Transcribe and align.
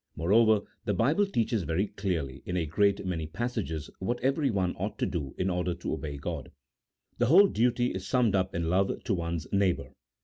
Moreover, 0.15 0.61
the 0.85 0.95
Bible 0.95 1.27
teaches 1.27 1.61
very 1.61 1.85
clearly 1.85 2.41
in 2.47 2.57
a 2.57 2.65
great 2.65 3.05
many 3.05 3.27
passages 3.27 3.91
what 3.99 4.19
everyone 4.21 4.75
ought 4.77 4.97
to 4.97 5.05
do 5.05 5.35
in 5.37 5.51
order 5.51 5.75
to 5.75 5.93
obey 5.93 6.17
God; 6.17 6.51
the 7.19 7.27
whole 7.27 7.45
duty 7.45 7.93
is 7.93 8.07
summed 8.07 8.33
up 8.35 8.55
in 8.55 8.67
love 8.67 9.03
to 9.03 9.13
one's 9.13 9.45
neighbour. 9.53 9.91